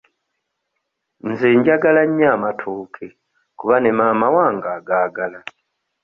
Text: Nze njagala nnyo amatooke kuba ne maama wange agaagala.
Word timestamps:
Nze 1.29 1.47
njagala 1.57 2.01
nnyo 2.07 2.27
amatooke 2.35 3.05
kuba 3.59 3.75
ne 3.79 3.91
maama 3.97 4.27
wange 4.35 4.69
agaagala. 4.77 5.39